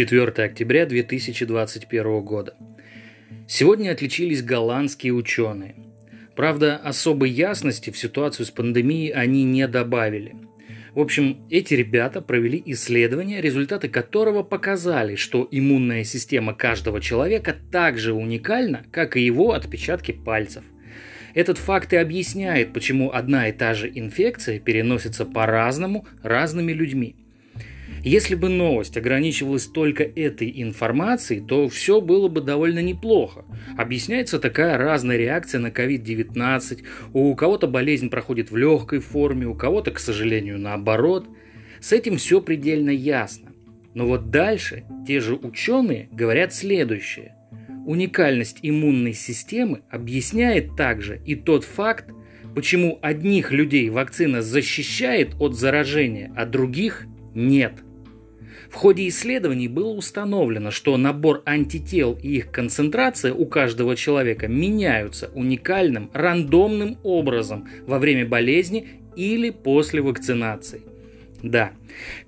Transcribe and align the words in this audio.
4 0.00 0.28
октября 0.44 0.86
2021 0.86 2.20
года. 2.22 2.54
Сегодня 3.46 3.90
отличились 3.90 4.42
голландские 4.42 5.12
ученые. 5.12 5.74
Правда, 6.34 6.78
особой 6.78 7.28
ясности 7.28 7.90
в 7.90 7.98
ситуацию 7.98 8.46
с 8.46 8.50
пандемией 8.50 9.12
они 9.12 9.44
не 9.44 9.68
добавили. 9.68 10.36
В 10.94 11.00
общем, 11.00 11.46
эти 11.50 11.74
ребята 11.74 12.22
провели 12.22 12.62
исследование, 12.64 13.42
результаты 13.42 13.90
которого 13.90 14.42
показали, 14.42 15.16
что 15.16 15.46
иммунная 15.50 16.04
система 16.04 16.54
каждого 16.54 17.02
человека 17.02 17.54
так 17.70 17.98
же 17.98 18.14
уникальна, 18.14 18.86
как 18.90 19.18
и 19.18 19.20
его 19.20 19.52
отпечатки 19.52 20.12
пальцев. 20.12 20.64
Этот 21.34 21.58
факт 21.58 21.92
и 21.92 21.96
объясняет, 21.96 22.72
почему 22.72 23.12
одна 23.12 23.50
и 23.50 23.52
та 23.52 23.74
же 23.74 23.92
инфекция 23.94 24.60
переносится 24.60 25.26
по-разному 25.26 26.06
разными 26.22 26.72
людьми– 26.72 27.16
если 28.02 28.34
бы 28.34 28.48
новость 28.48 28.96
ограничивалась 28.96 29.66
только 29.66 30.04
этой 30.04 30.50
информацией, 30.62 31.40
то 31.40 31.68
все 31.68 32.00
было 32.00 32.28
бы 32.28 32.40
довольно 32.40 32.80
неплохо. 32.80 33.44
Объясняется 33.76 34.38
такая 34.38 34.78
разная 34.78 35.16
реакция 35.16 35.60
на 35.60 35.68
COVID-19. 35.68 36.82
У 37.12 37.34
кого-то 37.34 37.66
болезнь 37.66 38.08
проходит 38.08 38.50
в 38.50 38.56
легкой 38.56 39.00
форме, 39.00 39.46
у 39.46 39.54
кого-то, 39.54 39.90
к 39.90 39.98
сожалению, 39.98 40.58
наоборот. 40.58 41.28
С 41.80 41.92
этим 41.92 42.16
все 42.16 42.40
предельно 42.40 42.90
ясно. 42.90 43.52
Но 43.94 44.06
вот 44.06 44.30
дальше 44.30 44.84
те 45.06 45.20
же 45.20 45.34
ученые 45.34 46.08
говорят 46.12 46.54
следующее. 46.54 47.34
Уникальность 47.86 48.58
иммунной 48.62 49.14
системы 49.14 49.82
объясняет 49.90 50.76
также 50.76 51.20
и 51.26 51.34
тот 51.34 51.64
факт, 51.64 52.10
почему 52.54 52.98
одних 53.02 53.52
людей 53.52 53.90
вакцина 53.90 54.42
защищает 54.42 55.34
от 55.38 55.54
заражения, 55.54 56.32
а 56.36 56.46
других 56.46 57.06
нет– 57.34 57.72
в 58.70 58.74
ходе 58.74 59.08
исследований 59.08 59.66
было 59.66 59.90
установлено, 59.90 60.70
что 60.70 60.96
набор 60.96 61.42
антител 61.44 62.16
и 62.22 62.36
их 62.36 62.52
концентрация 62.52 63.34
у 63.34 63.44
каждого 63.46 63.96
человека 63.96 64.46
меняются 64.46 65.30
уникальным, 65.34 66.08
рандомным 66.14 66.96
образом 67.02 67.68
во 67.86 67.98
время 67.98 68.26
болезни 68.26 68.86
или 69.16 69.50
после 69.50 70.00
вакцинации. 70.00 70.82
Да, 71.42 71.72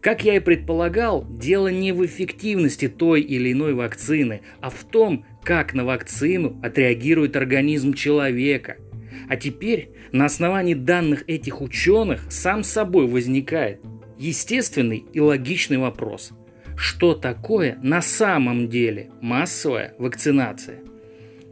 как 0.01 0.25
я 0.25 0.37
и 0.37 0.41
предполагал, 0.41 1.25
дело 1.29 1.69
не 1.69 1.93
в 1.93 2.05
эффективности 2.05 2.89
той 2.89 3.21
или 3.21 3.53
иной 3.53 3.75
вакцины, 3.75 4.41
а 4.61 4.71
в 4.71 4.85
том, 4.85 5.25
как 5.45 5.75
на 5.75 5.85
вакцину 5.85 6.59
отреагирует 6.63 7.37
организм 7.37 7.93
человека. 7.93 8.79
А 9.29 9.37
теперь 9.37 9.91
на 10.13 10.25
основании 10.25 10.75
данных 10.75 11.25
этих 11.29 11.61
ученых 11.61 12.23
сам 12.31 12.65
собой 12.65 13.07
возникает 13.07 13.81
естественный 14.23 15.05
и 15.13 15.21
логичный 15.21 15.79
вопрос. 15.79 16.31
Что 16.77 17.15
такое 17.15 17.77
на 17.83 18.01
самом 18.01 18.69
деле 18.69 19.11
массовая 19.21 19.95
вакцинация? 19.99 20.79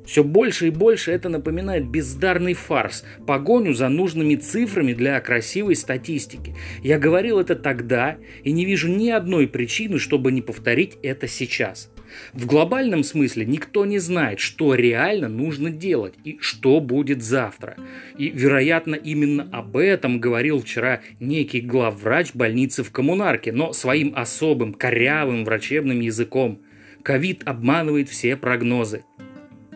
Все 0.07 0.25
больше 0.25 0.69
и 0.69 0.71
больше 0.71 1.13
это 1.13 1.29
напоминает 1.29 1.89
бездарный 1.89 2.55
фарс, 2.55 3.05
погоню 3.27 3.75
за 3.75 3.89
нужными 3.89 4.35
цифрами 4.37 4.93
для 4.93 5.21
красивой 5.21 5.77
статистики. 5.77 6.55
Я 6.83 6.99
говорил 6.99 7.39
это 7.39 7.55
тогда 7.55 8.19
и 8.43 8.53
не 8.53 8.65
вижу 8.65 8.89
ни 8.89 9.11
одной 9.11 9.47
причины, 9.47 9.99
чтобы 9.99 10.33
не 10.33 10.41
повторить 10.41 10.97
это 11.03 11.29
сейчас. 11.29 11.91
В 12.33 12.47
глобальном 12.47 13.03
смысле 13.03 13.47
никто 13.47 13.85
не 13.85 13.99
знает, 13.99 14.41
что 14.41 14.75
реально 14.75 15.29
нужно 15.29 15.71
делать 15.71 16.15
и 16.25 16.39
что 16.41 16.81
будет 16.81 17.23
завтра. 17.23 17.77
И, 18.19 18.31
вероятно, 18.31 18.95
именно 18.95 19.49
об 19.53 19.77
этом 19.77 20.21
говорил 20.21 20.61
вчера 20.61 21.01
некий 21.19 21.61
главврач 21.61 22.35
больницы 22.35 22.83
в 22.83 22.91
Коммунарке, 22.91 23.53
но 23.53 23.73
своим 23.73 24.13
особым, 24.17 24.75
корявым 24.75 25.45
врачебным 25.45 26.01
языком. 26.01 26.61
Ковид 27.03 27.43
обманывает 27.47 28.09
все 28.09 28.37
прогнозы. 28.37 29.05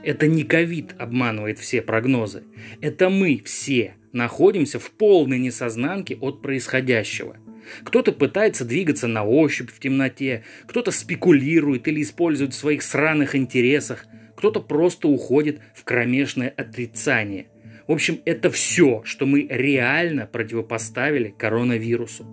Это 0.02 0.26
не 0.26 0.44
ковид 0.44 0.94
обманывает 0.98 1.58
все 1.58 1.80
прогнозы. 1.80 2.42
Это 2.82 3.08
мы 3.08 3.40
все 3.44 3.94
находимся 4.12 4.78
в 4.78 4.90
полной 4.90 5.38
несознанке 5.38 6.16
от 6.16 6.42
происходящего. 6.42 7.36
Кто-то 7.84 8.12
пытается 8.12 8.64
двигаться 8.64 9.06
на 9.06 9.24
ощупь 9.24 9.70
в 9.70 9.78
темноте, 9.78 10.44
кто-то 10.66 10.90
спекулирует 10.90 11.88
или 11.88 12.02
использует 12.02 12.52
в 12.52 12.56
своих 12.56 12.82
сраных 12.82 13.34
интересах, 13.34 14.06
кто-то 14.36 14.60
просто 14.60 15.08
уходит 15.08 15.60
в 15.74 15.84
кромешное 15.84 16.48
отрицание. 16.48 17.46
В 17.86 17.92
общем, 17.92 18.20
это 18.24 18.50
все, 18.50 19.02
что 19.04 19.26
мы 19.26 19.46
реально 19.48 20.26
противопоставили 20.26 21.34
коронавирусу. 21.36 22.26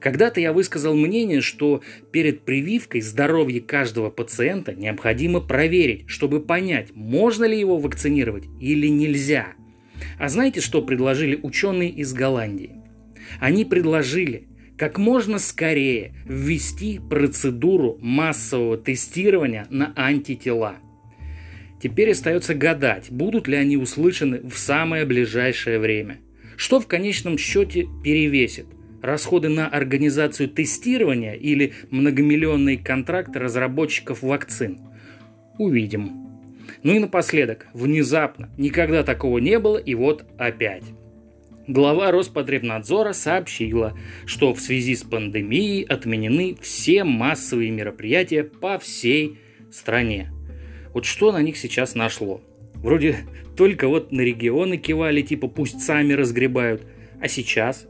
Когда-то 0.00 0.40
я 0.40 0.52
высказал 0.52 0.94
мнение, 0.94 1.42
что 1.42 1.82
перед 2.10 2.44
прививкой 2.44 3.02
здоровье 3.02 3.60
каждого 3.60 4.08
пациента 4.08 4.72
необходимо 4.74 5.40
проверить, 5.40 6.04
чтобы 6.08 6.40
понять, 6.40 6.88
можно 6.94 7.44
ли 7.44 7.58
его 7.58 7.78
вакцинировать 7.78 8.44
или 8.60 8.86
нельзя. 8.86 9.48
А 10.18 10.28
знаете, 10.28 10.60
что 10.60 10.80
предложили 10.80 11.38
ученые 11.42 11.90
из 11.90 12.12
Голландии? 12.14 12.76
Они 13.40 13.64
предложили 13.64 14.48
как 14.76 14.98
можно 14.98 15.38
скорее 15.38 16.14
ввести 16.24 16.98
процедуру 16.98 17.98
массового 18.00 18.76
тестирования 18.76 19.66
на 19.70 19.92
антитела. 19.96 20.76
Теперь 21.80 22.12
остается 22.12 22.54
гадать, 22.54 23.10
будут 23.10 23.46
ли 23.46 23.56
они 23.56 23.76
услышаны 23.76 24.40
в 24.48 24.56
самое 24.58 25.04
ближайшее 25.04 25.78
время. 25.78 26.18
Что 26.56 26.80
в 26.80 26.86
конечном 26.86 27.36
счете 27.36 27.86
перевесит? 28.02 28.66
Расходы 29.02 29.50
на 29.50 29.68
организацию 29.68 30.48
тестирования 30.48 31.34
или 31.34 31.74
многомиллионные 31.90 32.78
контракты 32.78 33.38
разработчиков 33.38 34.22
вакцин? 34.22 34.78
Увидим. 35.58 36.24
Ну 36.82 36.94
и 36.94 36.98
напоследок, 36.98 37.66
внезапно, 37.74 38.50
никогда 38.56 39.02
такого 39.02 39.38
не 39.38 39.58
было 39.58 39.76
и 39.76 39.94
вот 39.94 40.24
опять. 40.38 40.84
Глава 41.66 42.10
Роспотребнадзора 42.10 43.14
сообщила, 43.14 43.96
что 44.26 44.52
в 44.52 44.60
связи 44.60 44.94
с 44.94 45.02
пандемией 45.02 45.82
отменены 45.82 46.58
все 46.60 47.04
массовые 47.04 47.70
мероприятия 47.70 48.44
по 48.44 48.78
всей 48.78 49.38
стране. 49.72 50.30
Вот 50.92 51.06
что 51.06 51.32
на 51.32 51.40
них 51.40 51.56
сейчас 51.56 51.94
нашло? 51.94 52.42
Вроде 52.74 53.16
только 53.56 53.88
вот 53.88 54.12
на 54.12 54.20
регионы 54.20 54.76
кивали, 54.76 55.22
типа 55.22 55.48
пусть 55.48 55.80
сами 55.80 56.12
разгребают. 56.12 56.82
А 57.18 57.28
сейчас? 57.28 57.86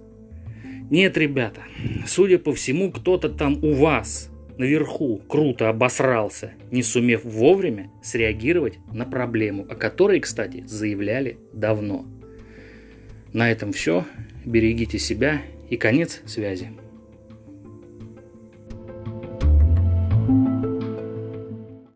Нет, 0.88 1.18
ребята, 1.18 1.62
судя 2.06 2.38
по 2.38 2.52
всему, 2.52 2.92
кто-то 2.92 3.28
там 3.28 3.58
у 3.64 3.72
вас 3.72 4.30
наверху 4.56 5.20
круто 5.26 5.68
обосрался, 5.68 6.52
не 6.70 6.84
сумев 6.84 7.24
вовремя 7.24 7.90
среагировать 8.04 8.78
на 8.92 9.04
проблему, 9.04 9.66
о 9.68 9.74
которой, 9.74 10.20
кстати, 10.20 10.62
заявляли 10.64 11.38
давно. 11.52 12.06
На 13.34 13.50
этом 13.50 13.72
все. 13.72 14.06
Берегите 14.46 14.98
себя 14.98 15.42
и 15.68 15.76
конец 15.76 16.22
связи. 16.24 16.70